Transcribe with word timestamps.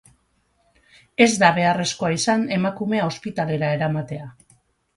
Ez 1.25 1.27
da 1.43 1.51
beharrezkoa 1.59 2.11
izan 2.17 2.47
emakumea 2.57 3.05
ospitalera 3.13 3.73
eramatea. 3.81 4.31